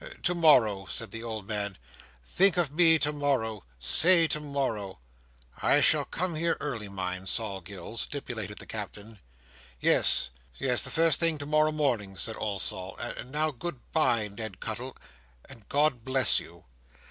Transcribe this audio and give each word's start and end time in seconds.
To 0.23 0.33
morrow," 0.33 0.87
said 0.87 1.11
the 1.11 1.21
old 1.21 1.47
man. 1.47 1.77
"Think 2.25 2.57
of 2.57 2.71
me 2.71 2.97
to 2.97 3.13
morrow. 3.13 3.63
Say 3.77 4.25
to 4.29 4.39
morrow." 4.39 4.97
"I 5.61 5.79
shall 5.81 6.05
come 6.05 6.33
here 6.33 6.57
early, 6.59 6.89
mind, 6.89 7.29
Sol 7.29 7.61
Gills," 7.61 8.01
stipulated 8.01 8.57
the 8.57 8.65
Captain. 8.65 9.19
"Yes, 9.79 10.31
yes. 10.57 10.81
The 10.81 10.89
first 10.89 11.19
thing 11.19 11.37
tomorrow 11.37 11.71
morning," 11.71 12.17
said 12.17 12.35
old 12.39 12.63
Sol; 12.63 12.97
"and 12.97 13.29
now 13.31 13.51
good 13.51 13.79
bye, 13.91 14.27
Ned 14.27 14.59
Cuttle, 14.59 14.97
and 15.45 15.69
God 15.69 16.03
bless 16.03 16.39
you!" 16.39 16.65